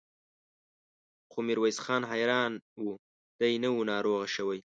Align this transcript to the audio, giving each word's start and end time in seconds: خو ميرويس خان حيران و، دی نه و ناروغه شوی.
خو 1.31 1.39
ميرويس 1.47 1.77
خان 1.85 2.01
حيران 2.11 2.53
و، 2.83 2.85
دی 3.39 3.53
نه 3.63 3.69
و 3.75 3.79
ناروغه 3.89 4.27
شوی. 4.35 4.59